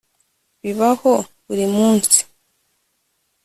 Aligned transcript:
bibaho 0.63 1.11
buri 1.45 1.65
munsi 1.75 2.19